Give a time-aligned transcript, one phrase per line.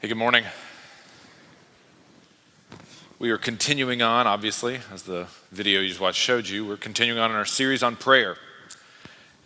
[0.00, 0.44] Hey, good morning.
[3.18, 6.64] We are continuing on, obviously, as the video you just watched showed you.
[6.64, 8.36] We're continuing on in our series on prayer.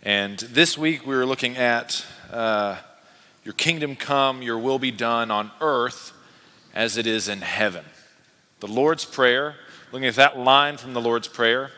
[0.03, 2.77] And this week we were looking at uh,
[3.43, 6.13] Your kingdom come, your will be done on earth
[6.75, 7.85] as it is in heaven.
[8.59, 9.55] The Lord's Prayer,
[9.91, 11.71] looking at that line from the Lord's Prayer.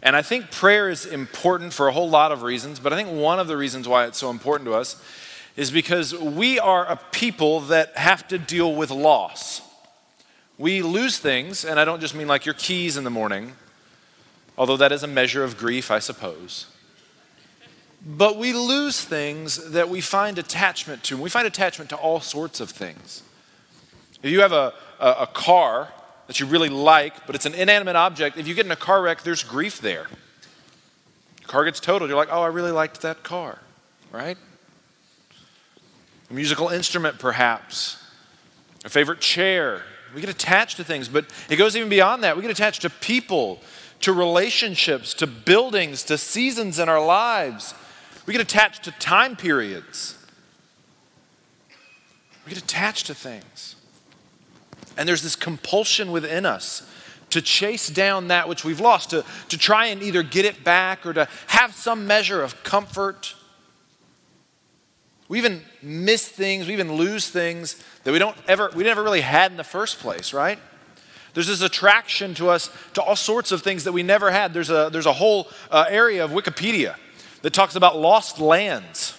[0.00, 3.10] And I think prayer is important for a whole lot of reasons, but I think
[3.10, 5.02] one of the reasons why it's so important to us
[5.56, 9.62] is because we are a people that have to deal with loss.
[10.58, 13.52] We lose things, and I don't just mean like your keys in the morning,
[14.58, 16.66] although that is a measure of grief, I suppose.
[18.06, 21.16] But we lose things that we find attachment to.
[21.16, 23.22] We find attachment to all sorts of things.
[24.22, 25.88] If you have a, a, a car
[26.26, 29.02] that you really like, but it's an inanimate object, if you get in a car
[29.02, 30.06] wreck, there's grief there.
[31.40, 33.58] Your car gets totaled, you're like, oh, I really liked that car,
[34.12, 34.38] right?
[36.34, 37.96] Musical instrument, perhaps,
[38.84, 39.82] a favorite chair.
[40.12, 42.34] We get attached to things, but it goes even beyond that.
[42.34, 43.60] We get attached to people,
[44.00, 47.72] to relationships, to buildings, to seasons in our lives.
[48.26, 50.18] We get attached to time periods.
[52.44, 53.76] We get attached to things.
[54.96, 56.88] And there's this compulsion within us
[57.30, 61.06] to chase down that which we've lost, to, to try and either get it back
[61.06, 63.36] or to have some measure of comfort.
[65.28, 69.22] We even miss things, we even lose things that we don't ever, we never really
[69.22, 70.58] had in the first place, right?
[71.32, 74.54] There's this attraction to us to all sorts of things that we never had.
[74.54, 76.96] There's a, there's a whole uh, area of Wikipedia
[77.42, 79.18] that talks about lost lands,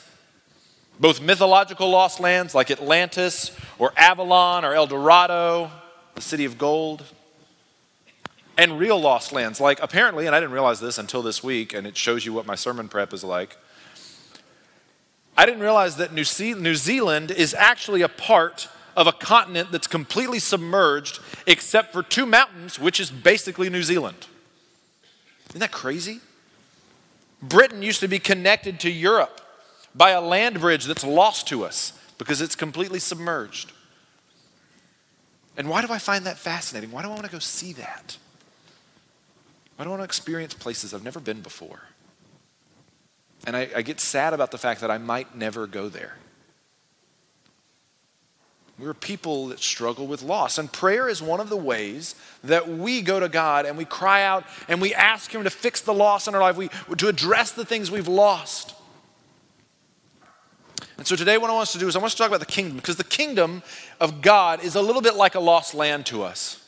[0.99, 5.69] both mythological lost lands like Atlantis or Avalon or El Dorado,
[6.13, 7.03] the city of gold,
[8.57, 11.85] and real lost lands like apparently, and I didn't realize this until this week, and
[11.85, 13.57] it shows you what my sermon prep is like.
[15.37, 20.39] I didn't realize that New, Zealand is actually a part of a continent that's completely
[20.39, 24.27] submerged except for two mountains, which is basically New Zealand.
[25.49, 26.21] Isn't that crazy?
[27.41, 29.41] Britain used to be connected to Europe
[29.93, 33.73] by a land bridge that's lost to us because it's completely submerged.
[35.57, 36.91] And why do I find that fascinating?
[36.91, 38.17] Why do I want to go see that?
[39.75, 41.81] Why do I want to experience places I've never been before?
[43.45, 46.15] And I, I get sad about the fact that I might never go there.
[48.77, 50.57] We're people that struggle with loss.
[50.57, 54.23] And prayer is one of the ways that we go to God and we cry
[54.23, 57.51] out and we ask Him to fix the loss in our life, we, to address
[57.51, 58.75] the things we've lost.
[60.97, 62.27] And so today, what I want us to do is I want us to talk
[62.27, 63.63] about the kingdom because the kingdom
[63.99, 66.64] of God is a little bit like a lost land to us.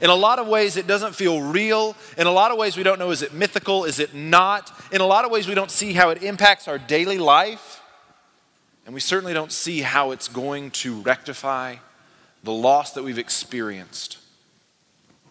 [0.00, 1.96] In a lot of ways, it doesn't feel real.
[2.16, 4.72] In a lot of ways, we don't know is it mythical, is it not?
[4.92, 7.82] In a lot of ways, we don't see how it impacts our daily life.
[8.86, 11.76] And we certainly don't see how it's going to rectify
[12.42, 14.18] the loss that we've experienced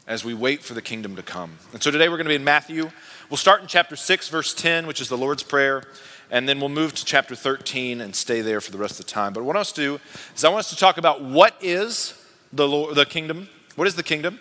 [0.05, 1.57] as we wait for the kingdom to come.
[1.73, 2.91] And so today we're going to be in Matthew.
[3.29, 5.83] We'll start in chapter 6, verse 10, which is the Lord's Prayer,
[6.31, 9.11] and then we'll move to chapter 13 and stay there for the rest of the
[9.11, 9.33] time.
[9.33, 9.99] But what I want us to do
[10.35, 12.13] is I want us to talk about what is
[12.53, 14.39] the, Lord, the kingdom, what is the kingdom,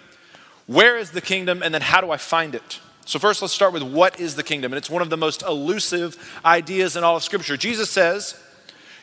[0.66, 2.80] where is the kingdom, and then how do I find it?
[3.04, 4.72] So, first, let's start with what is the kingdom.
[4.72, 7.56] And it's one of the most elusive ideas in all of Scripture.
[7.56, 8.34] Jesus says,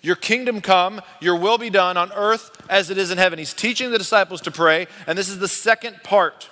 [0.01, 3.39] your kingdom come, your will be done on earth as it is in heaven.
[3.39, 6.49] He's teaching the disciples to pray, and this is the second part.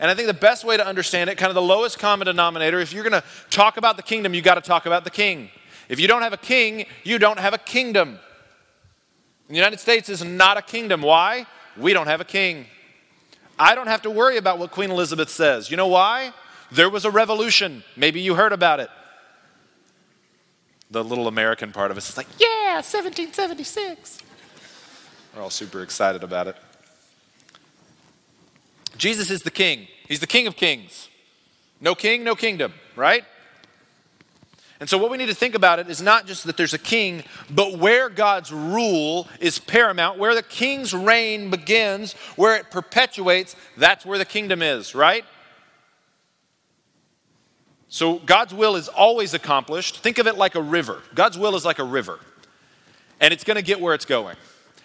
[0.00, 2.80] And I think the best way to understand it, kind of the lowest common denominator,
[2.80, 5.50] if you're going to talk about the kingdom, you got to talk about the king.
[5.88, 8.18] If you don't have a king, you don't have a kingdom.
[9.48, 11.02] The United States is not a kingdom.
[11.02, 11.46] Why?
[11.76, 12.66] We don't have a king.
[13.58, 15.70] I don't have to worry about what Queen Elizabeth says.
[15.70, 16.32] You know why?
[16.70, 17.82] There was a revolution.
[17.96, 18.90] Maybe you heard about it
[20.90, 24.18] the little American part of us is like, yeah, 1776.
[25.34, 26.56] We're all super excited about it.
[28.96, 29.86] Jesus is the king.
[30.08, 31.08] He's the king of kings.
[31.80, 33.24] No king, no kingdom, right?
[34.80, 36.78] And so, what we need to think about it is not just that there's a
[36.78, 43.56] king, but where God's rule is paramount, where the king's reign begins, where it perpetuates,
[43.76, 45.24] that's where the kingdom is, right?
[47.88, 49.98] So God's will is always accomplished.
[49.98, 51.02] Think of it like a river.
[51.14, 52.20] God's will is like a river,
[53.20, 54.36] and it's going to get where it's going.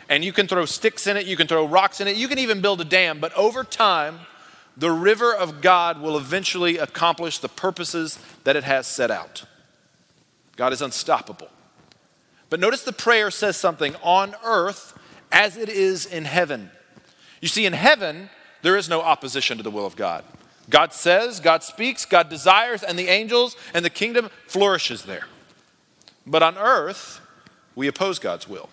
[0.09, 2.39] And you can throw sticks in it, you can throw rocks in it, you can
[2.39, 4.19] even build a dam, but over time,
[4.75, 9.45] the river of God will eventually accomplish the purposes that it has set out.
[10.55, 11.49] God is unstoppable.
[12.49, 14.97] But notice the prayer says something on earth
[15.31, 16.69] as it is in heaven.
[17.41, 18.29] You see, in heaven,
[18.61, 20.23] there is no opposition to the will of God.
[20.69, 25.27] God says, God speaks, God desires, and the angels and the kingdom flourishes there.
[26.25, 27.19] But on earth,
[27.75, 28.69] we oppose God's will.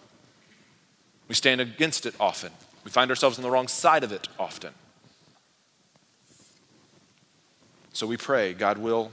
[1.26, 2.52] We stand against it often.
[2.84, 4.72] We find ourselves on the wrong side of it often.
[7.92, 9.10] So we pray, God will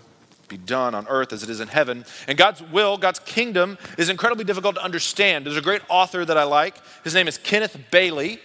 [0.47, 2.05] be done on earth as it is in heaven.
[2.27, 5.45] And God's will, God's kingdom, is incredibly difficult to understand.
[5.45, 6.75] There's a great author that I like.
[7.03, 8.39] His name is Kenneth Bailey.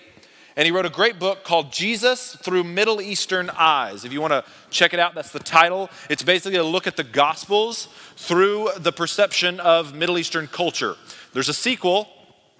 [0.55, 4.05] And he wrote a great book called Jesus Through Middle Eastern Eyes.
[4.05, 5.89] If you want to check it out, that's the title.
[6.11, 10.97] It's basically a look at the Gospels through the perception of Middle Eastern culture.
[11.33, 12.07] There's a sequel,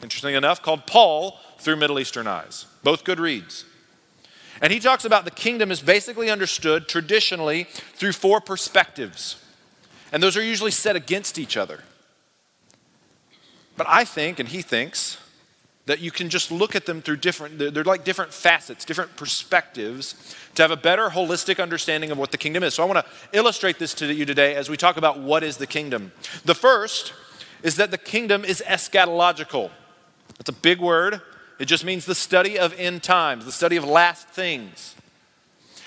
[0.01, 2.65] interesting enough, called Paul Through Middle Eastern Eyes.
[2.83, 3.67] Both good reads.
[4.63, 9.45] And he talks about the kingdom is basically understood traditionally through four perspectives.
[10.13, 11.81] And those are usually set against each other.
[13.77, 15.19] But I think, and he thinks,
[15.87, 20.37] that you can just look at them through different, they're like different facets, different perspectives
[20.55, 22.75] to have a better holistic understanding of what the kingdom is.
[22.75, 25.57] So I want to illustrate this to you today as we talk about what is
[25.57, 26.13] the kingdom.
[26.45, 27.15] The first
[27.65, 29.71] is that the kingdom is eschatological.
[30.39, 31.21] That's a big word.
[31.63, 34.97] It just means the study of end times, the study of last things.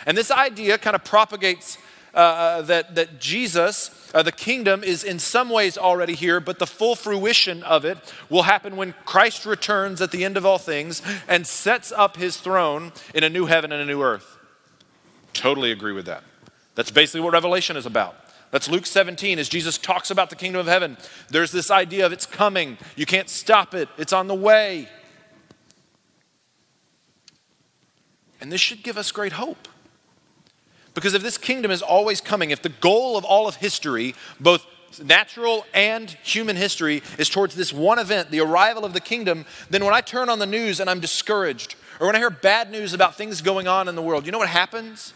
[0.06, 1.78] And this idea kind of propagates
[2.14, 6.60] uh, uh, that, that Jesus, uh, the kingdom, is in some ways already here, but
[6.60, 7.98] the full fruition of it
[8.30, 12.38] will happen when Christ returns at the end of all things and sets up his
[12.38, 14.38] throne in a new heaven and a new earth.
[15.34, 16.24] Totally agree with that.
[16.76, 18.16] That's basically what Revelation is about.
[18.52, 20.96] That's Luke 17 as Jesus talks about the kingdom of heaven.
[21.32, 22.78] There's this idea of it's coming.
[22.96, 24.88] You can't stop it, it's on the way.
[28.46, 29.68] And this should give us great hope.
[30.94, 34.68] Because if this kingdom is always coming, if the goal of all of history, both
[35.04, 39.84] natural and human history, is towards this one event, the arrival of the kingdom, then
[39.84, 42.94] when I turn on the news and I'm discouraged, or when I hear bad news
[42.94, 45.16] about things going on in the world, you know what happens?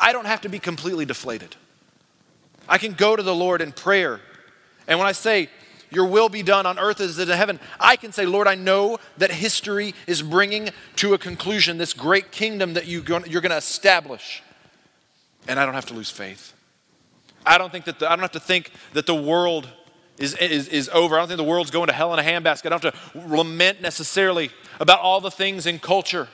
[0.00, 1.54] I don't have to be completely deflated.
[2.68, 4.20] I can go to the Lord in prayer.
[4.88, 5.48] And when I say,
[5.90, 8.46] Your will be done on earth as it is in heaven, I can say, Lord,
[8.46, 13.40] I know that history is bringing to a conclusion this great kingdom that you, you're
[13.40, 14.42] going to establish
[15.48, 16.52] and I don't have to lose faith.
[17.44, 19.68] I don't think that the, I don't have to think that the world
[20.18, 21.16] is, is, is over.
[21.16, 22.66] I don't think the world's going to hell in a handbasket.
[22.66, 26.28] I don't have to lament necessarily about all the things in culture.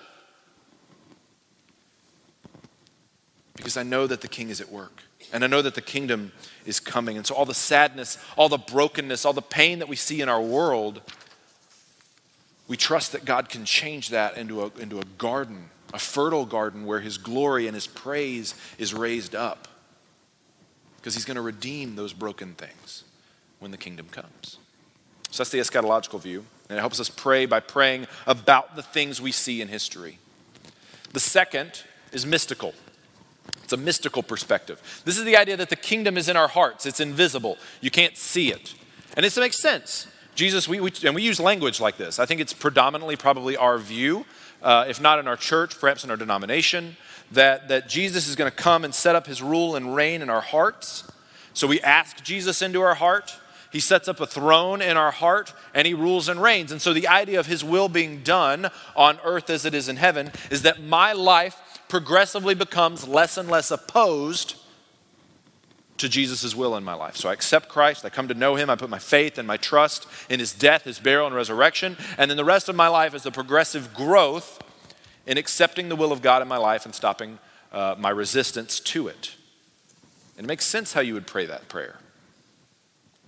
[3.56, 5.04] Because I know that the king is at work.
[5.34, 6.32] And I know that the kingdom
[6.64, 7.18] is coming.
[7.18, 10.30] And so all the sadness, all the brokenness, all the pain that we see in
[10.30, 11.02] our world,
[12.68, 16.86] we trust that God can change that into a, into a garden a fertile garden
[16.86, 19.68] where his glory and his praise is raised up.
[20.96, 23.04] Because he's going to redeem those broken things
[23.60, 24.58] when the kingdom comes.
[25.30, 26.44] So that's the eschatological view.
[26.68, 30.18] And it helps us pray by praying about the things we see in history.
[31.12, 32.74] The second is mystical.
[33.74, 35.02] A mystical perspective.
[35.04, 37.58] This is the idea that the kingdom is in our hearts, it's invisible.
[37.80, 38.74] You can't see it.
[39.16, 40.06] And it makes sense.
[40.34, 42.18] Jesus, we, we, and we use language like this.
[42.18, 44.24] I think it's predominantly probably our view
[44.64, 46.96] uh, if not in our church, perhaps in our denomination,
[47.30, 50.30] that, that Jesus is going to come and set up his rule and reign in
[50.30, 51.10] our hearts.
[51.52, 53.38] So we ask Jesus into our heart.
[53.70, 56.72] He sets up a throne in our heart and he rules and reigns.
[56.72, 59.96] And so the idea of his will being done on earth as it is in
[59.96, 64.56] heaven is that my life progressively becomes less and less opposed
[65.98, 67.16] to Jesus' will in my life.
[67.16, 69.56] So I accept Christ, I come to know him, I put my faith and my
[69.56, 71.96] trust in his death, his burial, and resurrection.
[72.18, 74.60] And then the rest of my life is a progressive growth
[75.26, 77.38] in accepting the will of God in my life and stopping
[77.72, 79.34] uh, my resistance to it.
[80.36, 81.98] And it makes sense how you would pray that prayer.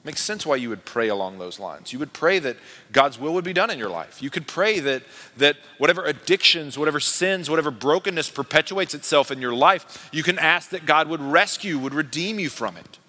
[0.06, 1.92] Makes sense why you would pray along those lines.
[1.92, 2.56] You would pray that
[2.92, 4.22] God's will would be done in your life.
[4.22, 5.02] You could pray that,
[5.36, 10.70] that whatever addictions, whatever sins, whatever brokenness perpetuates itself in your life, you can ask
[10.70, 13.00] that God would rescue, would redeem you from it.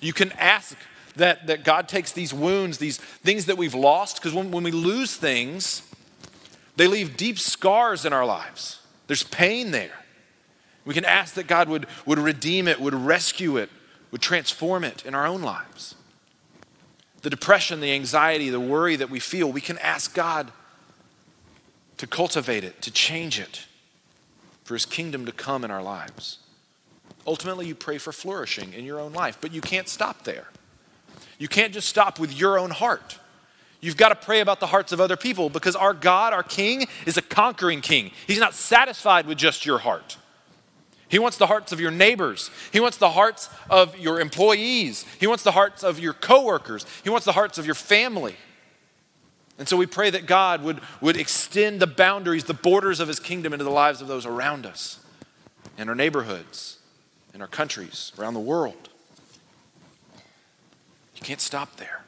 [0.00, 0.76] You can ask
[1.16, 4.70] that, that God takes these wounds, these things that we've lost, because when, when we
[4.70, 5.82] lose things,
[6.76, 8.78] they leave deep scars in our lives.
[9.08, 10.04] There's pain there.
[10.84, 13.70] We can ask that God would, would redeem it, would rescue it,
[14.12, 15.96] would transform it in our own lives
[17.24, 20.52] the depression, the anxiety, the worry that we feel, we can ask God
[21.96, 23.66] to cultivate it, to change it,
[24.62, 26.38] for His kingdom to come in our lives.
[27.26, 30.48] Ultimately, you pray for flourishing in your own life, but you can't stop there.
[31.38, 33.18] You can't just stop with your own heart.
[33.80, 36.86] You've got to pray about the hearts of other people because our God, our King,
[37.06, 38.10] is a conquering King.
[38.26, 40.18] He's not satisfied with just your heart.
[41.08, 42.50] He wants the hearts of your neighbors.
[42.72, 45.04] He wants the hearts of your employees.
[45.20, 46.86] He wants the hearts of your coworkers.
[47.02, 48.36] He wants the hearts of your family.
[49.58, 53.20] And so we pray that God would, would extend the boundaries, the borders of his
[53.20, 54.98] kingdom into the lives of those around us,
[55.78, 56.78] in our neighborhoods,
[57.32, 58.88] in our countries, around the world.
[61.14, 62.04] You can't stop there.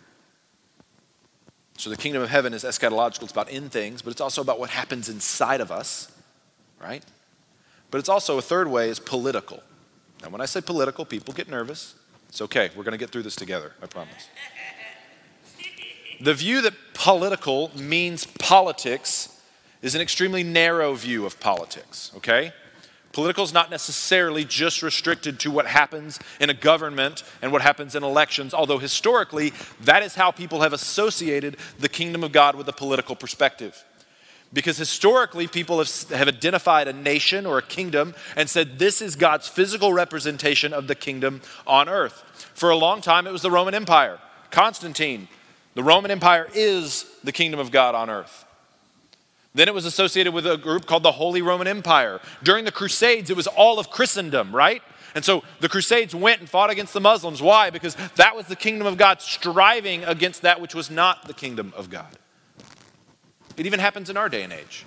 [1.79, 4.59] So the kingdom of heaven is eschatological, it's about in things, but it's also about
[4.59, 6.11] what happens inside of us,
[6.81, 7.05] right?
[7.90, 9.62] But it's also a third way is political.
[10.23, 11.95] Now, when I say political, people get nervous.
[12.28, 14.28] It's okay, we're going to get through this together, I promise.
[16.21, 19.40] The view that political means politics
[19.83, 22.52] is an extremely narrow view of politics, okay?
[23.12, 27.95] Political is not necessarily just restricted to what happens in a government and what happens
[27.95, 32.69] in elections, although historically, that is how people have associated the kingdom of God with
[32.69, 33.85] a political perspective.
[34.53, 39.17] Because historically, people have, have identified a nation or a kingdom and said, This is
[39.17, 42.23] God's physical representation of the kingdom on earth.
[42.55, 44.19] For a long time, it was the Roman Empire.
[44.50, 45.29] Constantine,
[45.75, 48.45] the Roman Empire is the kingdom of God on earth.
[49.55, 52.21] Then it was associated with a group called the Holy Roman Empire.
[52.43, 54.83] During the Crusades, it was all of Christendom, right?
[55.15, 57.41] And so the Crusades went and fought against the Muslims.
[57.41, 57.71] Why?
[57.71, 61.73] Because that was the kingdom of God striving against that which was not the kingdom
[61.75, 62.19] of God.
[63.56, 64.84] It even happens in our day and age.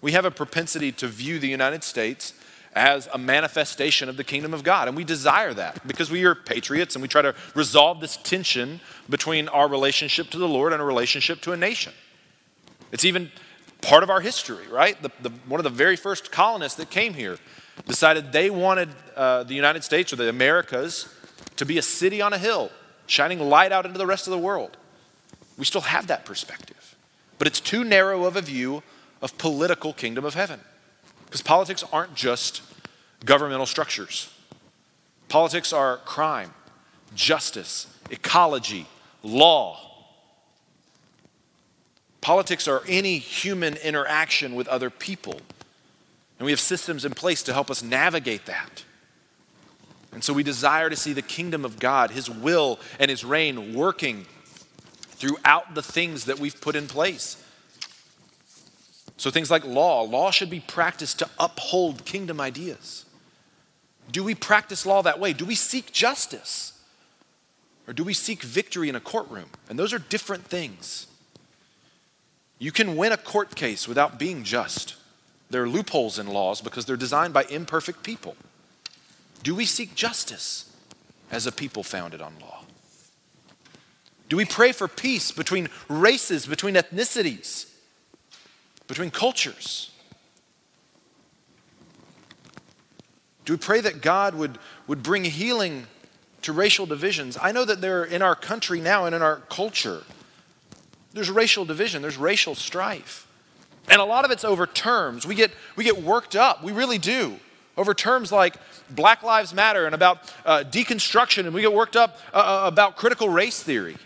[0.00, 2.34] We have a propensity to view the United States
[2.74, 4.88] as a manifestation of the kingdom of God.
[4.88, 8.80] And we desire that because we are patriots and we try to resolve this tension
[9.08, 11.92] between our relationship to the Lord and a relationship to a nation.
[12.90, 13.30] It's even
[13.82, 15.00] part of our history, right?
[15.02, 17.38] The, the, one of the very first colonists that came here
[17.86, 21.08] decided they wanted uh, the United States or the Americas
[21.56, 22.70] to be a city on a hill,
[23.06, 24.76] shining light out into the rest of the world.
[25.58, 26.81] We still have that perspective.
[27.42, 28.84] But it's too narrow of a view
[29.20, 30.60] of political kingdom of heaven.
[31.24, 32.62] Because politics aren't just
[33.24, 34.32] governmental structures.
[35.28, 36.54] Politics are crime,
[37.16, 38.86] justice, ecology,
[39.24, 39.80] law.
[42.20, 45.40] Politics are any human interaction with other people.
[46.38, 48.84] And we have systems in place to help us navigate that.
[50.12, 53.74] And so we desire to see the kingdom of God, His will and His reign
[53.74, 54.26] working
[55.22, 57.36] throughout the things that we've put in place.
[59.16, 63.04] So, things like law, law should be practiced to uphold kingdom ideas.
[64.10, 65.32] Do we practice law that way?
[65.32, 66.72] Do we seek justice?
[67.86, 69.50] Or do we seek victory in a courtroom?
[69.68, 71.06] And those are different things.
[72.58, 74.96] You can win a court case without being just.
[75.50, 78.34] There are loopholes in laws because they're designed by imperfect people.
[79.44, 80.68] Do we seek justice
[81.30, 82.51] as a people founded on law?
[84.32, 87.70] Do we pray for peace between races, between ethnicities,
[88.88, 89.90] between cultures?
[93.44, 95.86] Do we pray that God would, would bring healing
[96.40, 97.36] to racial divisions?
[97.42, 100.02] I know that there are in our country now and in our culture,
[101.12, 103.28] there's racial division, there's racial strife.
[103.90, 105.26] And a lot of it's over terms.
[105.26, 107.38] We get, we get worked up, we really do,
[107.76, 108.54] over terms like
[108.88, 112.96] Black Lives Matter and about uh, deconstruction, and we get worked up uh, uh about
[112.96, 113.98] critical race theory.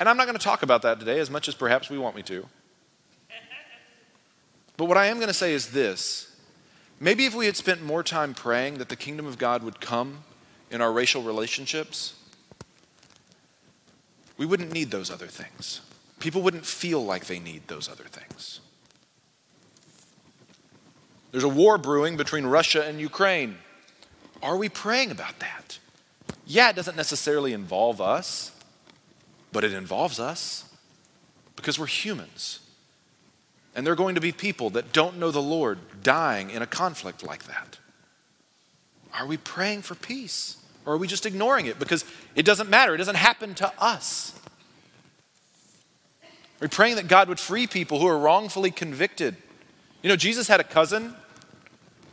[0.00, 2.16] And I'm not going to talk about that today as much as perhaps we want
[2.16, 2.46] me to.
[4.78, 6.34] But what I am going to say is this
[6.98, 10.24] maybe if we had spent more time praying that the kingdom of God would come
[10.70, 12.14] in our racial relationships,
[14.38, 15.82] we wouldn't need those other things.
[16.18, 18.60] People wouldn't feel like they need those other things.
[21.30, 23.58] There's a war brewing between Russia and Ukraine.
[24.42, 25.78] Are we praying about that?
[26.46, 28.52] Yeah, it doesn't necessarily involve us
[29.52, 30.64] but it involves us
[31.56, 32.60] because we're humans.
[33.74, 36.66] And there are going to be people that don't know the Lord dying in a
[36.66, 37.78] conflict like that.
[39.14, 40.56] Are we praying for peace?
[40.86, 42.04] Or are we just ignoring it because
[42.34, 42.94] it doesn't matter?
[42.94, 44.34] It doesn't happen to us.
[46.22, 49.36] Are we praying that God would free people who are wrongfully convicted?
[50.02, 51.14] You know, Jesus had a cousin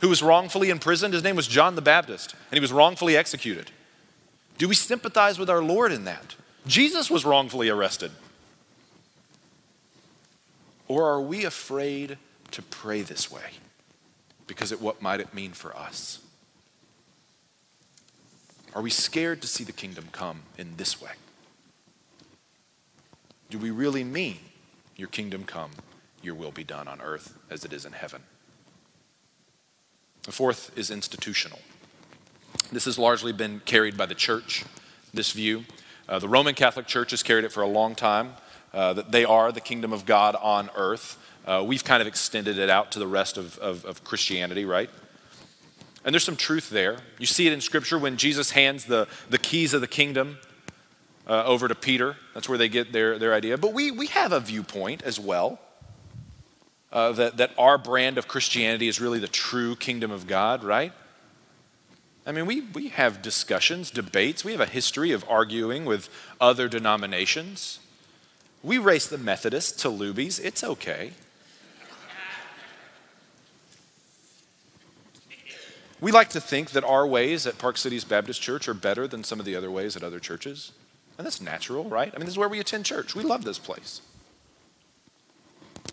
[0.00, 1.14] who was wrongfully imprisoned.
[1.14, 3.70] His name was John the Baptist, and he was wrongfully executed.
[4.58, 6.36] Do we sympathize with our Lord in that?
[6.68, 8.12] Jesus was wrongfully arrested.
[10.86, 12.18] Or are we afraid
[12.50, 13.50] to pray this way
[14.46, 16.20] because of what might it mean for us?
[18.74, 21.12] Are we scared to see the kingdom come in this way?
[23.50, 24.38] Do we really mean
[24.94, 25.70] your kingdom come,
[26.22, 28.22] your will be done on earth as it is in heaven?
[30.24, 31.60] The fourth is institutional.
[32.70, 34.64] This has largely been carried by the church,
[35.14, 35.64] this view.
[36.08, 38.32] Uh, the Roman Catholic Church has carried it for a long time,
[38.72, 41.18] uh, that they are the kingdom of God on earth.
[41.46, 44.88] Uh, we've kind of extended it out to the rest of, of, of Christianity, right?
[46.04, 46.98] And there's some truth there.
[47.18, 50.38] You see it in Scripture when Jesus hands the, the keys of the kingdom
[51.26, 52.16] uh, over to Peter.
[52.32, 53.58] That's where they get their, their idea.
[53.58, 55.58] But we, we have a viewpoint as well
[56.90, 60.92] uh, that, that our brand of Christianity is really the true kingdom of God, right?
[62.28, 64.44] I mean, we, we have discussions, debates.
[64.44, 67.78] We have a history of arguing with other denominations.
[68.62, 70.38] We race the Methodists to Luby's.
[70.38, 71.12] It's okay.
[76.02, 79.24] We like to think that our ways at Park Cities Baptist Church are better than
[79.24, 80.72] some of the other ways at other churches.
[81.16, 82.12] And that's natural, right?
[82.14, 83.14] I mean, this is where we attend church.
[83.14, 84.02] We love this place.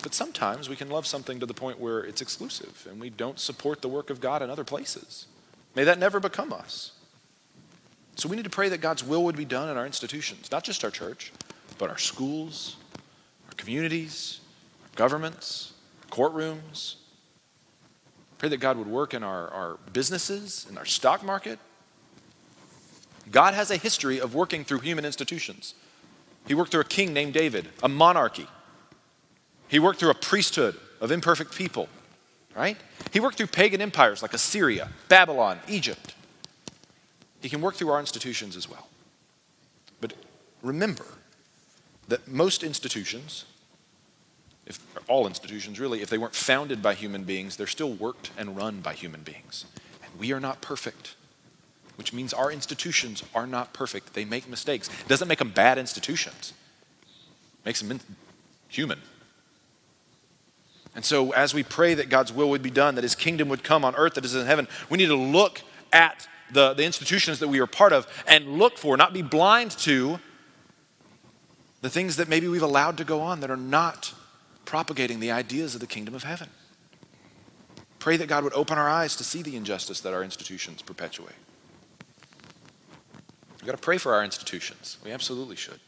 [0.04, 3.39] But sometimes we can love something to the point where it's exclusive and we don't
[3.39, 5.27] support the work of God in other places.
[5.75, 6.94] May that never become us.
[8.15, 10.63] So we need to pray that God's will would be done in our institutions, not
[10.63, 11.34] just our church,
[11.77, 12.77] but our schools,
[13.50, 14.39] our communities,
[14.84, 16.96] our governments, our courtrooms.
[18.38, 21.60] Pray that God would work in our, our businesses, in our stock market.
[23.32, 25.74] God has a history of working through human institutions.
[26.48, 28.48] He worked through a king named David, a monarchy.
[29.67, 31.89] He worked through a priesthood of imperfect people
[32.56, 32.78] right?
[33.12, 36.16] He worked through pagan empires like Assyria, Babylon, Egypt.
[37.42, 38.88] He can work through our institutions as well.
[40.02, 40.14] But
[40.64, 41.06] remember
[42.08, 43.46] that most institutions,
[44.66, 48.56] if all institutions really, if they weren't founded by human beings, they're still worked and
[48.56, 49.66] run by human beings.
[50.04, 51.16] And we are not perfect,
[51.98, 54.14] which means our institutions are not perfect.
[54.14, 54.88] They make mistakes.
[54.88, 56.54] It doesn't make them bad institutions.
[57.60, 58.00] It makes them
[58.70, 59.02] human.
[60.96, 63.64] And so, as we pray that God's will would be done, that his kingdom would
[63.64, 65.62] come on earth that is in heaven, we need to look
[65.92, 69.72] at the, the institutions that we are part of and look for, not be blind
[69.72, 70.20] to
[71.82, 74.14] the things that maybe we've allowed to go on that are not
[74.64, 76.50] propagating the ideas of the kingdom of heaven.
[78.00, 81.36] Pray that God would open our eyes to see the injustice that our institutions perpetuate.
[83.54, 84.98] We've got to pray for our institutions.
[85.04, 85.80] We absolutely should.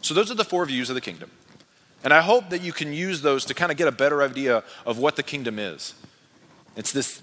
[0.00, 1.30] So, those are the four views of the kingdom.
[2.04, 4.62] And I hope that you can use those to kind of get a better idea
[4.84, 5.94] of what the kingdom is.
[6.76, 7.22] It's this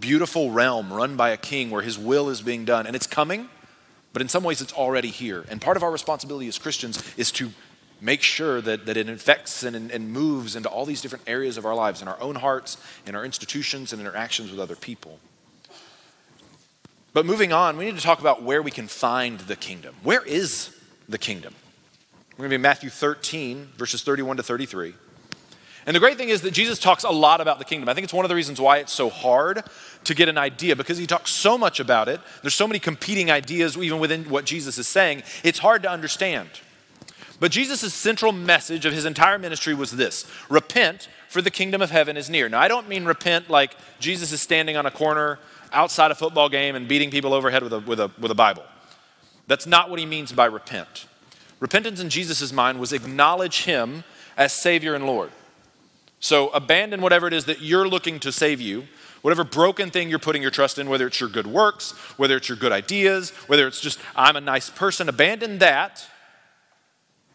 [0.00, 3.50] beautiful realm run by a king where his will is being done, and it's coming,
[4.14, 5.44] but in some ways it's already here.
[5.50, 7.50] And part of our responsibility as Christians is to
[8.00, 11.66] make sure that, that it infects and, and moves into all these different areas of
[11.66, 15.18] our lives, in our own hearts, in our institutions, and interactions with other people.
[17.12, 19.94] But moving on, we need to talk about where we can find the kingdom.
[20.02, 20.74] Where is
[21.08, 21.54] the kingdom?
[22.36, 24.94] We're going to be in Matthew 13, verses 31 to 33.
[25.86, 27.88] And the great thing is that Jesus talks a lot about the kingdom.
[27.88, 29.62] I think it's one of the reasons why it's so hard
[30.04, 32.20] to get an idea because he talks so much about it.
[32.42, 35.22] There's so many competing ideas even within what Jesus is saying.
[35.44, 36.50] It's hard to understand.
[37.40, 41.90] But Jesus' central message of his entire ministry was this repent, for the kingdom of
[41.90, 42.48] heaven is near.
[42.50, 45.38] Now, I don't mean repent like Jesus is standing on a corner
[45.72, 48.64] outside a football game and beating people overhead with a, with a, with a Bible.
[49.46, 51.06] That's not what he means by repent.
[51.60, 54.04] Repentance in Jesus' mind was acknowledge him
[54.36, 55.30] as Savior and Lord.
[56.20, 58.84] So abandon whatever it is that you're looking to save you,
[59.22, 62.48] whatever broken thing you're putting your trust in, whether it's your good works, whether it's
[62.48, 66.06] your good ideas, whether it's just, I'm a nice person, abandon that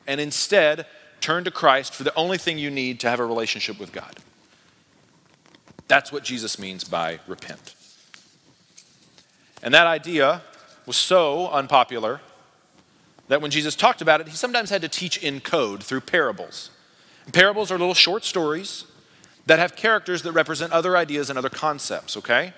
[0.07, 0.85] and instead
[1.19, 4.17] turn to Christ for the only thing you need to have a relationship with God.
[5.87, 7.75] That's what Jesus means by repent.
[9.61, 10.41] And that idea
[10.85, 12.21] was so unpopular
[13.31, 16.69] that when Jesus talked about it, he sometimes had to teach in code through parables.
[17.31, 18.83] Parables are little short stories
[19.45, 22.53] that have characters that represent other ideas and other concepts, okay?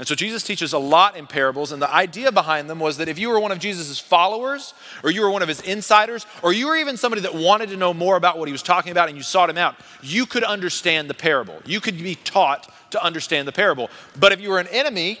[0.00, 3.06] And so Jesus teaches a lot in parables, and the idea behind them was that
[3.06, 6.52] if you were one of Jesus' followers, or you were one of his insiders, or
[6.52, 9.08] you were even somebody that wanted to know more about what he was talking about
[9.08, 11.62] and you sought him out, you could understand the parable.
[11.64, 13.88] You could be taught to understand the parable.
[14.18, 15.20] But if you were an enemy,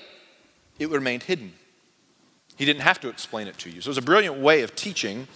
[0.80, 1.52] it remained hidden.
[2.60, 3.80] He didn't have to explain it to you.
[3.80, 5.28] So it was a brilliant way of teaching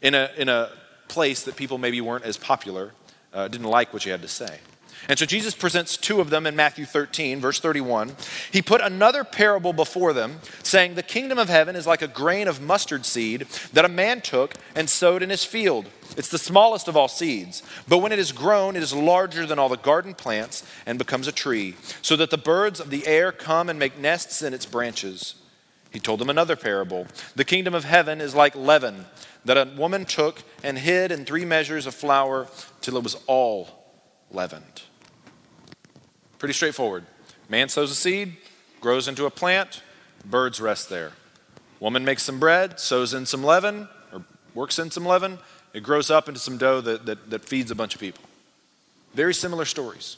[0.00, 0.70] in a, in a
[1.08, 2.92] place that people maybe weren't as popular,
[3.32, 4.60] uh, didn't like what you had to say.
[5.08, 8.12] And so Jesus presents two of them in Matthew 13, verse 31.
[8.52, 12.46] He put another parable before them, saying, The kingdom of heaven is like a grain
[12.46, 15.86] of mustard seed that a man took and sowed in his field.
[16.16, 19.58] It's the smallest of all seeds, but when it is grown, it is larger than
[19.58, 23.32] all the garden plants and becomes a tree, so that the birds of the air
[23.32, 25.34] come and make nests in its branches.
[25.90, 27.06] He told them another parable.
[27.34, 29.06] The kingdom of heaven is like leaven
[29.44, 32.46] that a woman took and hid in three measures of flour
[32.80, 33.68] till it was all
[34.30, 34.82] leavened.
[36.38, 37.04] Pretty straightforward.
[37.48, 38.36] Man sows a seed,
[38.80, 39.82] grows into a plant,
[40.24, 41.12] birds rest there.
[41.80, 44.24] Woman makes some bread, sows in some leaven, or
[44.54, 45.38] works in some leaven,
[45.72, 48.24] it grows up into some dough that, that, that feeds a bunch of people.
[49.14, 50.16] Very similar stories.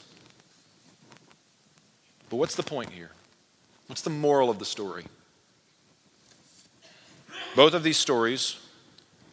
[2.29, 3.11] But what's the point here?
[3.87, 5.05] What's the moral of the story?
[7.55, 8.59] Both of these stories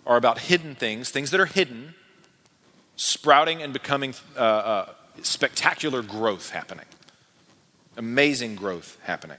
[0.07, 1.95] are about hidden things, things that are hidden,
[2.97, 6.87] sprouting and becoming uh, uh, spectacular growth happening,
[7.97, 9.39] amazing growth happening.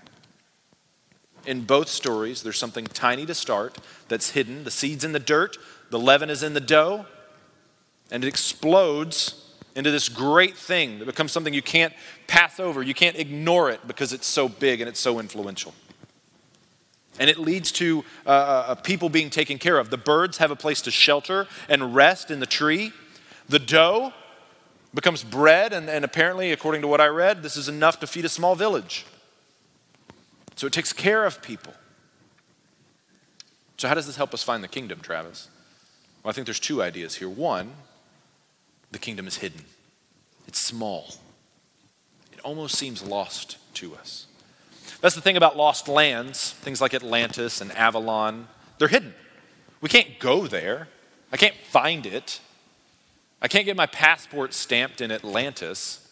[1.45, 4.63] In both stories, there's something tiny to start that's hidden.
[4.63, 5.57] The seed's in the dirt,
[5.89, 7.05] the leaven is in the dough,
[8.11, 11.93] and it explodes into this great thing that becomes something you can't
[12.27, 12.83] pass over.
[12.83, 15.73] You can't ignore it because it's so big and it's so influential.
[17.21, 19.91] And it leads to uh, uh, people being taken care of.
[19.91, 22.93] The birds have a place to shelter and rest in the tree.
[23.47, 24.11] The dough
[24.91, 28.25] becomes bread, and, and apparently, according to what I read, this is enough to feed
[28.25, 29.05] a small village.
[30.55, 31.75] So it takes care of people.
[33.77, 35.47] So, how does this help us find the kingdom, Travis?
[36.23, 37.29] Well, I think there's two ideas here.
[37.29, 37.73] One,
[38.89, 39.65] the kingdom is hidden,
[40.47, 41.13] it's small,
[42.33, 44.25] it almost seems lost to us.
[44.99, 49.13] That's the thing about lost lands, things like Atlantis and Avalon, they're hidden.
[49.79, 50.87] We can't go there,
[51.31, 52.41] I can't find it.
[53.41, 56.07] I can't get my passport stamped in Atlantis.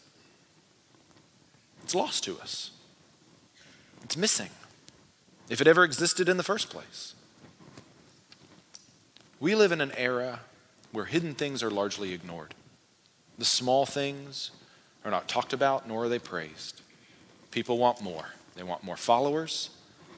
[1.83, 2.71] It's lost to us.
[4.03, 4.49] It's missing,
[5.49, 7.13] if it ever existed in the first place.
[9.39, 10.39] We live in an era
[10.91, 12.55] where hidden things are largely ignored.
[13.37, 14.51] The small things
[15.05, 16.81] are not talked about, nor are they praised.
[17.51, 18.25] People want more.
[18.59, 19.69] They want more followers,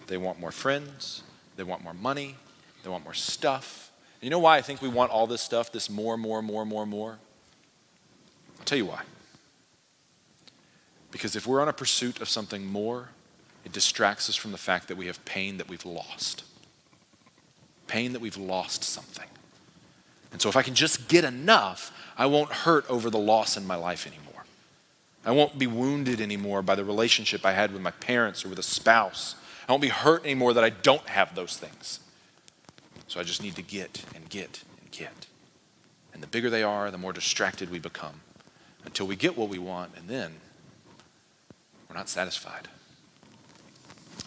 [0.07, 1.21] they want more friends,
[1.57, 2.37] they want more money,
[2.81, 3.91] they want more stuff.
[4.15, 6.65] And you know why I think we want all this stuff, this more, more, more,
[6.65, 7.19] more, more?
[8.57, 9.03] I'll tell you why.
[11.11, 13.09] Because if we're on a pursuit of something more,
[13.63, 16.43] it distracts us from the fact that we have pain that we've lost.
[17.85, 19.27] Pain that we've lost something.
[20.31, 23.67] And so if I can just get enough, I won't hurt over the loss in
[23.67, 24.30] my life anymore.
[25.25, 28.59] I won't be wounded anymore by the relationship I had with my parents or with
[28.59, 29.35] a spouse.
[29.67, 31.99] I won't be hurt anymore that I don't have those things.
[33.07, 35.27] So I just need to get and get and get.
[36.13, 38.21] And the bigger they are, the more distracted we become
[38.83, 40.33] until we get what we want, and then
[41.87, 42.67] we're not satisfied.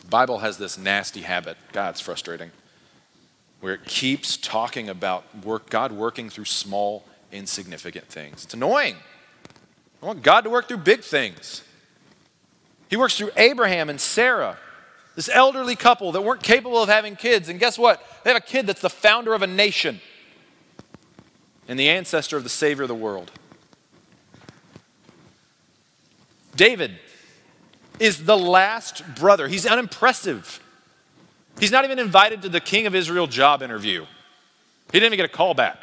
[0.01, 1.57] The Bible has this nasty habit.
[1.73, 2.51] God, it's frustrating.
[3.61, 8.45] Where it keeps talking about work, God working through small, insignificant things.
[8.45, 8.97] It's annoying.
[10.05, 11.63] I want God to work through big things.
[12.91, 14.59] He works through Abraham and Sarah,
[15.17, 17.49] this elderly couple that weren't capable of having kids.
[17.49, 18.05] And guess what?
[18.23, 20.03] They have a kid that's the founder of a nation
[21.69, 23.31] and the ancestor of the Savior of the world.
[26.55, 26.99] David
[27.99, 29.49] is the last brother.
[29.49, 30.63] He's unimpressive.
[31.59, 34.05] He's not even invited to the king of Israel job interview.
[34.93, 35.83] He didn't even get a call back.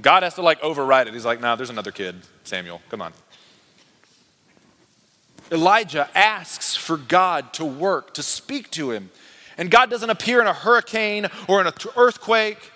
[0.00, 1.14] God has to like override it.
[1.14, 2.80] He's like, nah, there's another kid, Samuel.
[2.88, 3.12] Come on.
[5.50, 9.10] Elijah asks for God to work, to speak to him.
[9.56, 12.70] And God doesn't appear in a hurricane or in an earthquake,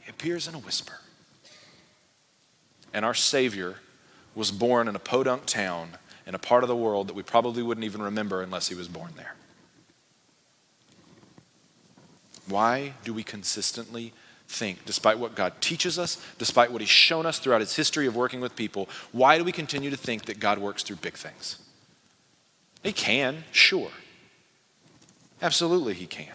[0.00, 1.00] He appears in a whisper.
[2.94, 3.76] And our Savior
[4.34, 7.62] was born in a podunk town in a part of the world that we probably
[7.62, 9.34] wouldn't even remember unless He was born there.
[12.46, 14.12] Why do we consistently
[14.52, 18.14] think, despite what God teaches us, despite what He's shown us throughout His history of
[18.14, 21.58] working with people, why do we continue to think that God works through big things?
[22.82, 23.90] He can, sure.
[25.40, 26.34] Absolutely, He can.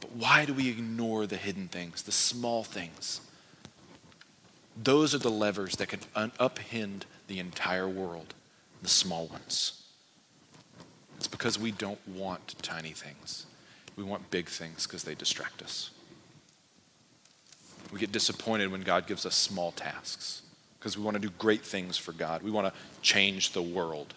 [0.00, 3.20] But why do we ignore the hidden things, the small things?
[4.76, 8.34] Those are the levers that can un- upend the entire world,
[8.82, 9.82] the small ones.
[11.18, 13.46] It's because we don't want tiny things.
[13.94, 15.90] We want big things because they distract us.
[17.92, 20.42] We get disappointed when God gives us small tasks
[20.78, 22.42] because we want to do great things for God.
[22.42, 24.14] We want to change the world.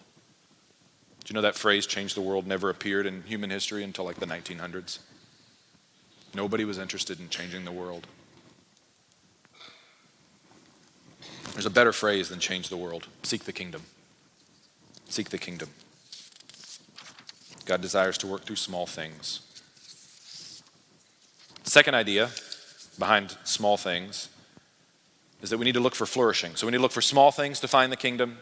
[1.22, 4.18] Do you know that phrase, change the world, never appeared in human history until like
[4.18, 5.00] the 1900s?
[6.34, 8.06] Nobody was interested in changing the world.
[11.52, 13.82] There's a better phrase than change the world seek the kingdom.
[15.08, 15.68] Seek the kingdom.
[17.64, 19.40] God desires to work through small things.
[21.64, 22.30] Second idea
[22.96, 24.28] behind small things
[25.42, 26.56] is that we need to look for flourishing.
[26.56, 28.38] So we need to look for small things to find the kingdom,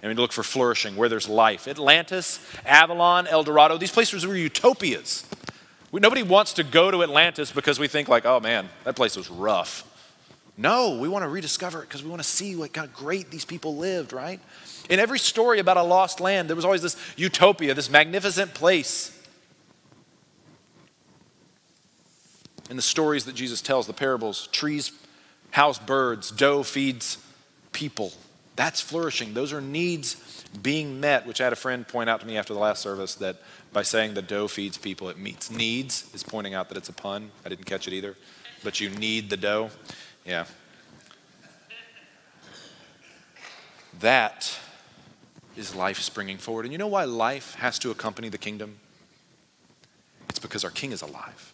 [0.00, 1.66] and we need to look for flourishing where there's life.
[1.68, 5.26] Atlantis, Avalon, El Dorado, these places were utopias.
[5.90, 9.16] We, nobody wants to go to Atlantis because we think like, oh man, that place
[9.16, 9.88] was rough.
[10.56, 13.30] No, we want to rediscover it because we want to see what kind of great
[13.30, 14.38] these people lived, right?
[14.90, 19.18] In every story about a lost land, there was always this utopia, this magnificent place.
[22.72, 24.92] In the stories that Jesus tells, the parables, trees
[25.50, 27.18] house birds, dough feeds
[27.72, 28.14] people.
[28.56, 29.34] That's flourishing.
[29.34, 32.54] Those are needs being met, which I had a friend point out to me after
[32.54, 33.36] the last service that
[33.74, 36.94] by saying the dough feeds people, it meets needs, is pointing out that it's a
[36.94, 37.30] pun.
[37.44, 38.16] I didn't catch it either.
[38.64, 39.68] But you need the dough.
[40.24, 40.46] Yeah.
[44.00, 44.58] That
[45.58, 46.64] is life springing forward.
[46.64, 48.78] And you know why life has to accompany the kingdom?
[50.30, 51.51] It's because our king is alive.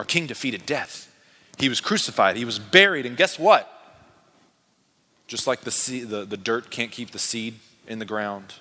[0.00, 1.14] Our king defeated death.
[1.58, 3.70] He was crucified, he was buried, and guess what?
[5.26, 8.54] Just like the, seed, the, the dirt can't keep the seed in the ground,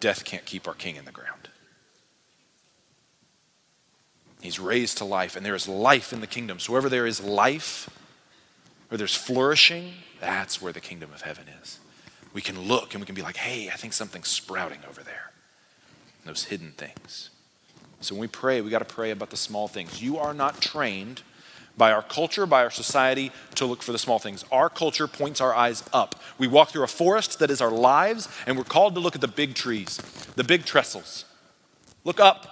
[0.00, 1.50] death can't keep our king in the ground.
[4.40, 6.58] He's raised to life, and there is life in the kingdom.
[6.58, 7.90] So, wherever there is life,
[8.90, 11.80] or there's flourishing, that's where the kingdom of heaven is.
[12.32, 15.32] We can look and we can be like, hey, I think something's sprouting over there.
[16.24, 17.28] Those hidden things.
[18.02, 20.02] So when we pray, we got to pray about the small things.
[20.02, 21.22] You are not trained
[21.76, 24.44] by our culture, by our society, to look for the small things.
[24.52, 26.20] Our culture points our eyes up.
[26.38, 29.20] We walk through a forest that is our lives, and we're called to look at
[29.20, 29.96] the big trees,
[30.36, 31.24] the big trestles.
[32.04, 32.48] Look up.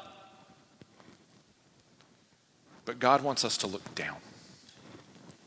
[2.84, 4.16] But God wants us to look down,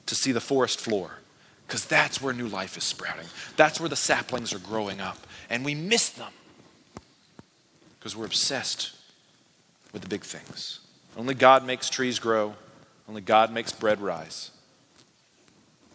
[0.06, 1.20] to see the forest floor,
[1.68, 3.28] because that's where new life is sprouting.
[3.58, 6.32] That's where the saplings are growing up, and we miss them
[7.98, 8.92] because we're obsessed
[9.94, 10.80] with the big things.
[11.16, 12.56] Only God makes trees grow,
[13.08, 14.52] only God makes bread rise.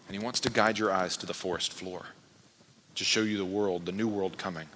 [0.06, 2.06] And He wants to guide your eyes to the forest floor,
[2.94, 4.68] to show you the world, the new world coming.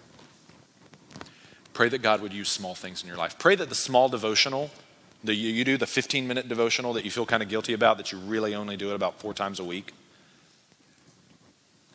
[1.72, 3.38] Pray that God would use small things in your life.
[3.38, 4.70] Pray that the small devotional
[5.24, 8.12] that you do, the 15 minute devotional that you feel kind of guilty about, that
[8.12, 9.92] you really only do it about four times a week.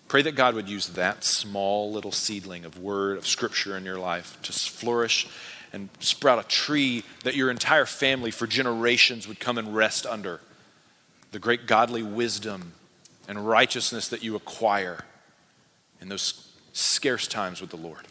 [0.08, 4.00] Pray that God would use that small little seedling of word, of scripture in your
[4.00, 5.28] life to flourish
[5.74, 10.40] and sprout a tree that your entire family for generations would come and rest under.
[11.32, 12.74] The great godly wisdom
[13.28, 15.00] and righteousness that you acquire
[16.00, 18.08] in those scarce times with the Lord.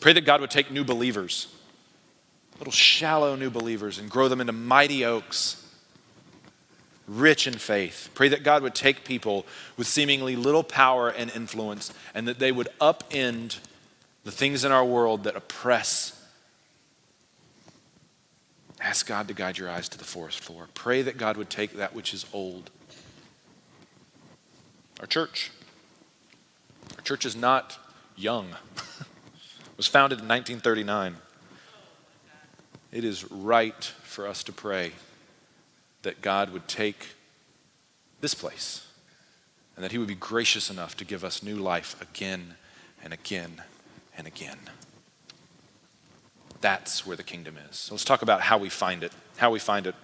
[0.00, 1.46] Pray that God would take new believers,
[2.58, 5.66] little shallow new believers, and grow them into mighty oaks
[7.10, 8.08] rich in faith.
[8.14, 9.44] Pray that God would take people
[9.76, 13.58] with seemingly little power and influence and that they would upend
[14.24, 16.16] the things in our world that oppress.
[18.80, 20.68] Ask God to guide your eyes to the forest floor.
[20.72, 22.70] Pray that God would take that which is old.
[25.00, 25.50] Our church.
[26.96, 27.78] Our church is not
[28.16, 28.50] young.
[29.00, 31.16] it was founded in 1939.
[32.92, 34.92] It is right for us to pray
[36.02, 37.08] that God would take
[38.20, 38.86] this place
[39.76, 42.54] and that He would be gracious enough to give us new life again
[43.02, 43.62] and again
[44.16, 44.58] and again.
[46.60, 47.76] That's where the kingdom is.
[47.76, 49.12] So let's talk about how we find it.
[49.38, 49.94] How we find it.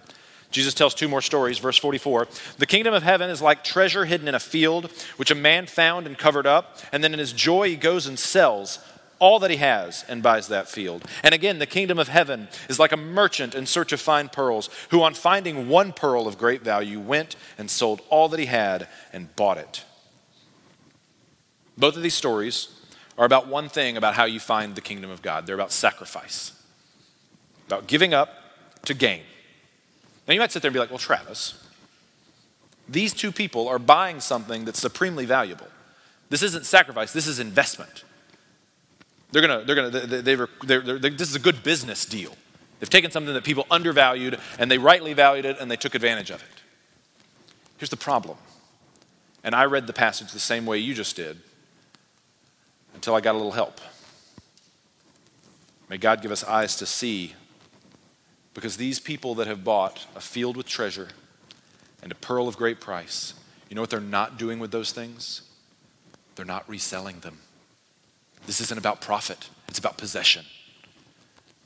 [0.49, 1.59] Jesus tells two more stories.
[1.59, 5.35] Verse 44 The kingdom of heaven is like treasure hidden in a field, which a
[5.35, 8.79] man found and covered up, and then in his joy he goes and sells
[9.19, 11.03] all that he has and buys that field.
[11.23, 14.69] And again, the kingdom of heaven is like a merchant in search of fine pearls,
[14.89, 18.87] who, on finding one pearl of great value, went and sold all that he had
[19.11, 19.83] and bought it.
[21.77, 22.69] Both of these stories
[23.17, 26.51] are about one thing about how you find the kingdom of God they're about sacrifice,
[27.67, 28.29] about giving up
[28.85, 29.21] to gain.
[30.27, 31.63] Now, you might sit there and be like, well, Travis,
[32.89, 35.67] these two people are buying something that's supremely valuable.
[36.29, 38.03] This isn't sacrifice, this is investment.
[39.31, 42.35] They're gonna, they're gonna, they, they, they're, they're, this is a good business deal.
[42.79, 46.29] They've taken something that people undervalued and they rightly valued it and they took advantage
[46.29, 46.61] of it.
[47.77, 48.37] Here's the problem.
[49.43, 51.39] And I read the passage the same way you just did
[52.93, 53.79] until I got a little help.
[55.89, 57.33] May God give us eyes to see
[58.53, 61.09] because these people that have bought a field with treasure
[62.01, 63.33] and a pearl of great price,
[63.69, 65.43] you know what they're not doing with those things?
[66.35, 67.39] They're not reselling them.
[68.47, 70.45] This isn't about profit, it's about possession.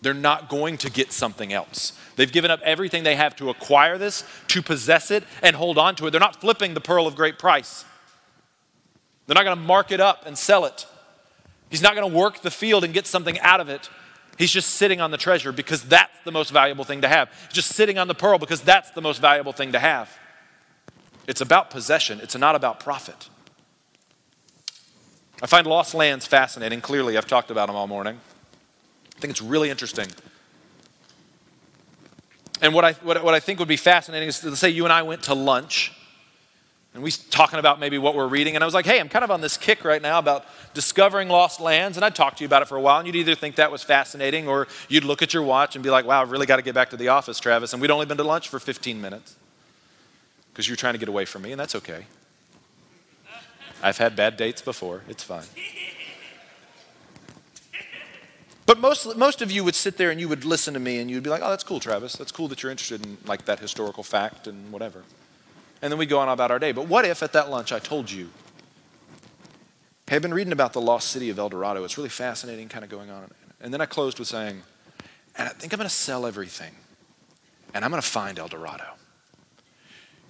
[0.01, 1.93] They're not going to get something else.
[2.15, 5.95] They've given up everything they have to acquire this, to possess it, and hold on
[5.97, 6.11] to it.
[6.11, 7.85] They're not flipping the pearl of great price.
[9.27, 10.87] They're not going to mark it up and sell it.
[11.69, 13.89] He's not going to work the field and get something out of it.
[14.37, 17.29] He's just sitting on the treasure because that's the most valuable thing to have.
[17.47, 20.09] He's just sitting on the pearl because that's the most valuable thing to have.
[21.27, 23.29] It's about possession, it's not about profit.
[25.41, 26.81] I find lost lands fascinating.
[26.81, 28.19] Clearly, I've talked about them all morning.
[29.15, 30.07] I think it's really interesting.
[32.61, 34.93] And what I, what, what I think would be fascinating is to say you and
[34.93, 35.93] I went to lunch
[36.93, 39.23] and we talking about maybe what we're reading and i was like hey i'm kind
[39.23, 42.45] of on this kick right now about discovering lost lands and i'd talk to you
[42.45, 45.21] about it for a while and you'd either think that was fascinating or you'd look
[45.21, 47.07] at your watch and be like wow i've really got to get back to the
[47.07, 49.35] office travis and we'd only been to lunch for 15 minutes
[50.51, 52.05] because you're trying to get away from me and that's okay
[53.83, 55.01] I've had bad dates before.
[55.07, 55.45] It's fine.
[58.65, 61.09] But most, most of you would sit there and you would listen to me and
[61.09, 62.13] you'd be like, oh, that's cool, Travis.
[62.13, 65.03] That's cool that you're interested in like that historical fact and whatever.
[65.81, 66.71] And then we'd go on about our day.
[66.71, 68.29] But what if at that lunch I told you,
[70.11, 71.85] Hey, I've been reading about the lost city of El Dorado.
[71.85, 73.31] It's really fascinating, kind of going on.
[73.61, 74.61] And then I closed with saying,
[75.37, 76.73] and I think I'm going to sell everything
[77.73, 78.83] and I'm going to find El Dorado.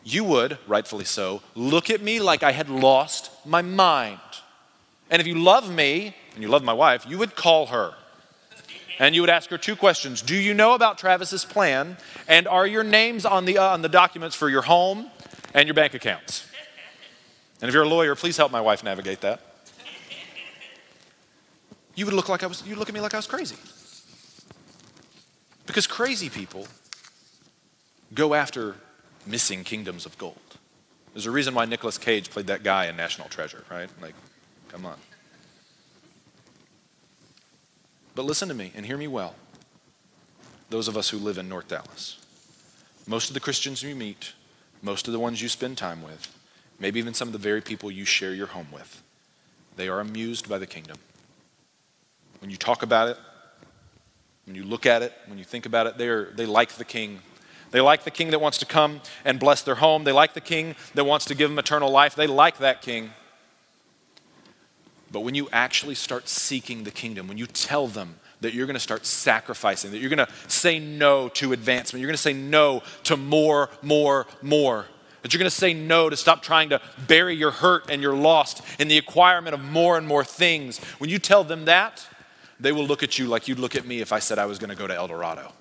[0.03, 4.19] You would, rightfully so, look at me like I had lost my mind.
[5.09, 7.93] And if you love me and you love my wife, you would call her
[8.99, 11.97] and you would ask her two questions Do you know about Travis's plan?
[12.27, 15.09] And are your names on the, uh, on the documents for your home
[15.53, 16.45] and your bank accounts?
[17.61, 19.41] And if you're a lawyer, please help my wife navigate that
[21.95, 23.57] you would look like I was, you look at me like I was crazy.
[25.65, 26.67] Because crazy people
[28.13, 28.75] go after
[29.25, 30.37] missing kingdoms of gold.
[31.13, 33.89] There's a reason why Nicolas Cage played that guy in National Treasure, right?
[34.01, 34.15] Like,
[34.69, 34.97] come on.
[38.15, 39.35] But listen to me and hear me well.
[40.69, 42.17] Those of us who live in North Dallas,
[43.07, 44.33] most of the Christians you meet,
[44.81, 46.33] most of the ones you spend time with,
[46.79, 49.03] maybe even some of the very people you share your home with,
[49.75, 50.97] they are amused by the kingdom.
[52.39, 53.17] When you talk about it,
[54.45, 56.85] when you look at it, when you think about it, they, are, they like the
[56.85, 57.19] king.
[57.71, 60.03] They like the king that wants to come and bless their home.
[60.03, 62.15] They like the king that wants to give them eternal life.
[62.15, 63.11] They like that king.
[65.11, 68.75] But when you actually start seeking the kingdom, when you tell them that you're going
[68.75, 72.33] to start sacrificing, that you're going to say no to advancement, you're going to say
[72.33, 74.87] no to more, more, more,
[75.21, 78.15] that you're going to say no to stop trying to bury your hurt and your
[78.15, 82.07] lost in the acquirement of more and more things, when you tell them that,
[82.59, 84.59] they will look at you like you'd look at me if I said I was
[84.59, 85.51] going to go to El Dorado.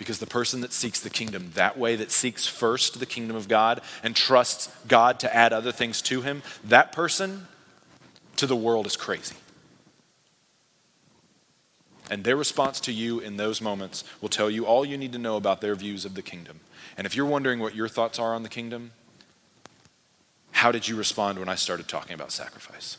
[0.00, 3.48] Because the person that seeks the kingdom that way, that seeks first the kingdom of
[3.48, 7.46] God and trusts God to add other things to him, that person
[8.36, 9.36] to the world is crazy.
[12.10, 15.18] And their response to you in those moments will tell you all you need to
[15.18, 16.60] know about their views of the kingdom.
[16.96, 18.92] And if you're wondering what your thoughts are on the kingdom,
[20.52, 22.96] how did you respond when I started talking about sacrifice?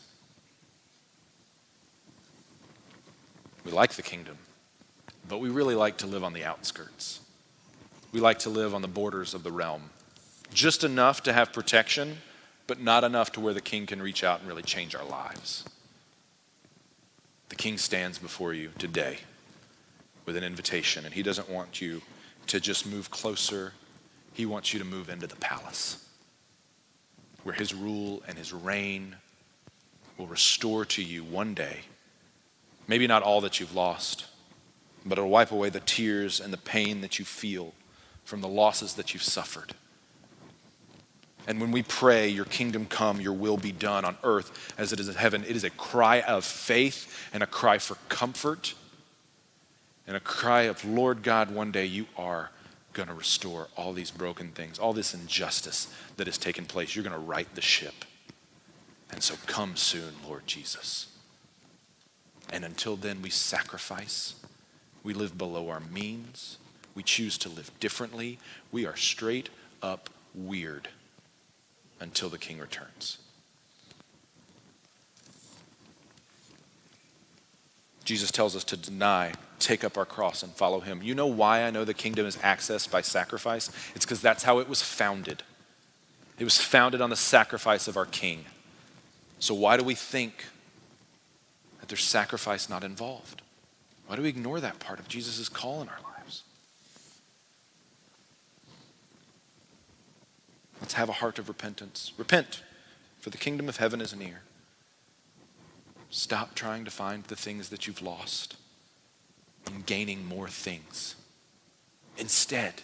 [3.65, 4.37] We like the kingdom,
[5.31, 7.21] but we really like to live on the outskirts.
[8.11, 9.89] We like to live on the borders of the realm.
[10.53, 12.17] Just enough to have protection,
[12.67, 15.63] but not enough to where the king can reach out and really change our lives.
[17.47, 19.19] The king stands before you today
[20.25, 22.01] with an invitation, and he doesn't want you
[22.47, 23.71] to just move closer,
[24.33, 26.05] he wants you to move into the palace
[27.43, 29.15] where his rule and his reign
[30.17, 31.79] will restore to you one day
[32.91, 34.25] Maybe not all that you've lost,
[35.05, 37.73] but it'll wipe away the tears and the pain that you feel
[38.23, 39.73] from the losses that you've suffered.
[41.47, 44.99] And when we pray, Your kingdom come, Your will be done on earth as it
[44.99, 48.75] is in heaven, it is a cry of faith and a cry for comfort
[50.07, 52.51] and a cry of, Lord God, one day you are
[52.93, 56.95] going to restore all these broken things, all this injustice that has taken place.
[56.95, 58.05] You're going to right the ship.
[59.09, 61.07] And so come soon, Lord Jesus.
[62.51, 64.35] And until then, we sacrifice.
[65.03, 66.57] We live below our means.
[66.95, 68.39] We choose to live differently.
[68.71, 69.49] We are straight
[69.81, 70.89] up weird
[71.99, 73.17] until the king returns.
[78.03, 81.01] Jesus tells us to deny, take up our cross, and follow him.
[81.03, 83.69] You know why I know the kingdom is accessed by sacrifice?
[83.95, 85.43] It's because that's how it was founded.
[86.39, 88.45] It was founded on the sacrifice of our king.
[89.39, 90.45] So, why do we think
[91.81, 93.41] that there's sacrifice not involved.
[94.11, 96.43] Why do we ignore that part of Jesus' call in our lives?
[100.81, 102.11] Let's have a heart of repentance.
[102.17, 102.61] Repent,
[103.21, 104.41] for the kingdom of heaven is near.
[106.09, 108.57] Stop trying to find the things that you've lost
[109.73, 111.15] and gaining more things.
[112.17, 112.81] Instead,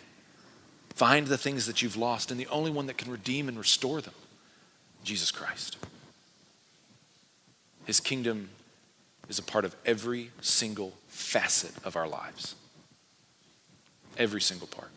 [0.96, 4.00] find the things that you've lost and the only one that can redeem and restore
[4.00, 4.16] them
[5.04, 5.76] Jesus Christ.
[7.84, 8.48] His kingdom
[9.30, 12.56] is a part of every single facet of our lives.
[14.18, 14.90] Every single part.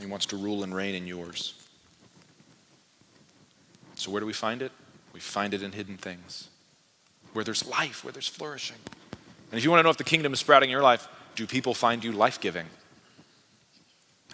[0.00, 1.54] He wants to rule and reign in yours.
[3.94, 4.70] So, where do we find it?
[5.12, 6.48] We find it in hidden things,
[7.32, 8.76] where there's life, where there's flourishing.
[9.50, 11.46] And if you want to know if the kingdom is sprouting in your life, do
[11.46, 12.66] people find you life giving?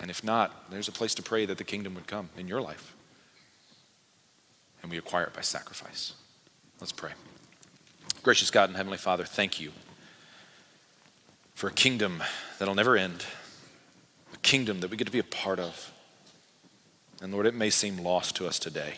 [0.00, 2.60] And if not, there's a place to pray that the kingdom would come in your
[2.60, 2.94] life.
[4.82, 6.14] And we acquire it by sacrifice.
[6.80, 7.12] Let's pray.
[8.24, 9.70] Gracious God and Heavenly Father, thank you
[11.54, 12.22] for a kingdom
[12.58, 13.26] that'll never end,
[14.32, 15.92] a kingdom that we get to be a part of.
[17.20, 18.94] And Lord, it may seem lost to us today.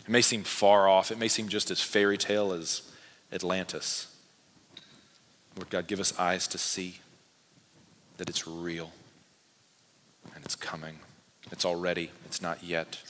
[0.00, 1.10] It may seem far off.
[1.10, 2.80] It may seem just as fairy tale as
[3.30, 4.06] Atlantis.
[5.54, 7.00] Lord God, give us eyes to see
[8.16, 8.90] that it's real
[10.34, 11.00] and it's coming.
[11.52, 13.02] It's already, it's not yet,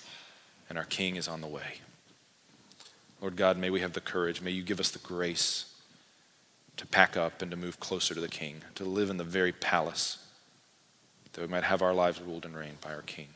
[0.68, 1.82] and our King is on the way.
[3.20, 4.40] Lord God, may we have the courage.
[4.40, 5.72] May you give us the grace
[6.76, 9.52] to pack up and to move closer to the King, to live in the very
[9.52, 10.18] palace,
[11.32, 13.28] that we might have our lives ruled and reigned by our King.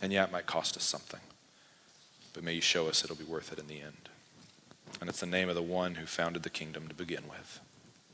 [0.00, 1.20] And yeah, it might cost us something,
[2.32, 4.08] but may you show us it'll be worth it in the end.
[5.00, 7.60] And it's the name of the one who founded the kingdom to begin with.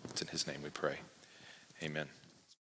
[0.04, 0.98] It's in his name we pray.
[1.82, 2.08] Amen.